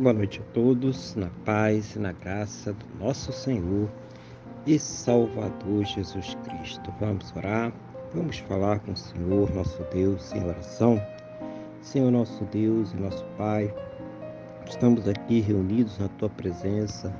[0.00, 3.86] Boa noite a todos, na paz e na graça do nosso Senhor
[4.66, 6.90] e Salvador Jesus Cristo.
[6.98, 7.70] Vamos orar,
[8.14, 10.98] vamos falar com o Senhor, nosso Deus, em oração.
[11.82, 13.70] Senhor, nosso Deus e nosso Pai,
[14.66, 17.14] estamos aqui reunidos na Tua presença,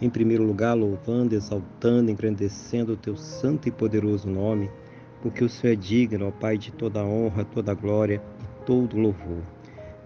[0.00, 4.70] em primeiro lugar, louvando, exaltando, engrandecendo o Teu santo e poderoso nome,
[5.20, 9.42] porque o Senhor é digno, ó Pai, de toda honra, toda glória e todo louvor.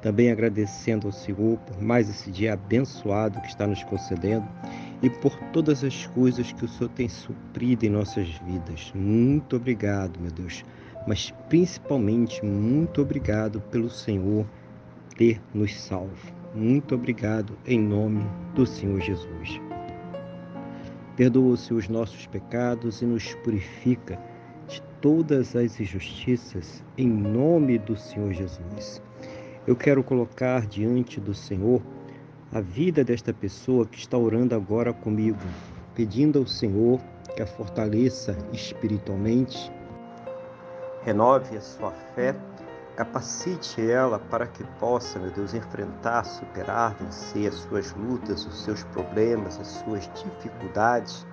[0.01, 4.47] Também agradecendo ao Senhor por mais esse dia abençoado que está nos concedendo
[5.03, 8.93] e por todas as coisas que o Senhor tem suprido em nossas vidas.
[8.95, 10.65] Muito obrigado, meu Deus.
[11.07, 14.47] Mas principalmente, muito obrigado pelo Senhor
[15.17, 16.33] ter nos salvo.
[16.55, 19.61] Muito obrigado em nome do Senhor Jesus.
[21.17, 24.19] Perdoa-se os nossos pecados e nos purifica
[24.69, 29.03] de todas as injustiças em nome do Senhor Jesus.
[29.69, 31.83] Eu quero colocar diante do Senhor
[32.51, 35.37] a vida desta pessoa que está orando agora comigo,
[35.95, 36.99] pedindo ao Senhor
[37.37, 39.71] que a fortaleça espiritualmente,
[41.03, 42.35] renove a sua fé,
[42.97, 48.83] capacite ela para que possa, meu Deus, enfrentar, superar, vencer as suas lutas, os seus
[48.85, 51.27] problemas, as suas dificuldades.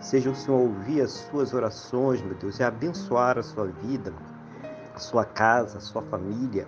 [0.00, 4.12] Seja o Senhor ouvir as suas orações, meu Deus, e abençoar a sua vida,
[4.92, 6.66] a sua casa, a sua família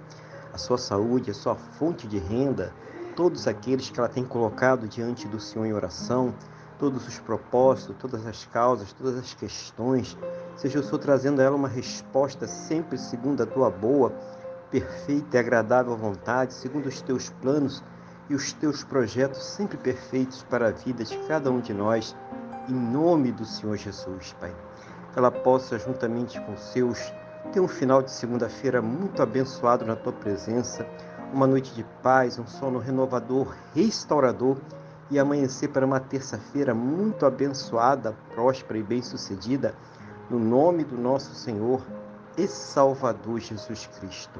[0.52, 2.72] a sua saúde, a sua fonte de renda,
[3.14, 6.34] todos aqueles que ela tem colocado diante do Senhor em oração,
[6.78, 10.16] todos os propósitos, todas as causas, todas as questões,
[10.56, 14.12] seja o Senhor trazendo a ela uma resposta sempre segundo a tua boa,
[14.70, 17.82] perfeita e agradável vontade, segundo os teus planos
[18.30, 22.16] e os teus projetos sempre perfeitos para a vida de cada um de nós,
[22.68, 24.54] em nome do Senhor Jesus, Pai.
[25.12, 27.12] Que ela possa, juntamente com seus
[27.52, 30.86] Tenha um final de segunda-feira muito abençoado na tua presença,
[31.32, 34.56] uma noite de paz, um sono renovador, restaurador
[35.10, 39.74] e amanhecer para uma terça-feira muito abençoada, próspera e bem-sucedida,
[40.30, 41.84] no nome do nosso Senhor
[42.38, 44.38] e Salvador Jesus Cristo.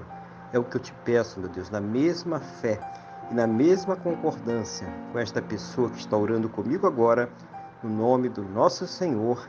[0.52, 2.78] É o que eu te peço, meu Deus, na mesma fé
[3.28, 7.28] e na mesma concordância com esta pessoa que está orando comigo agora,
[7.82, 9.48] no nome do nosso Senhor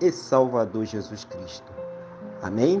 [0.00, 1.72] e Salvador Jesus Cristo.
[2.40, 2.80] Amém?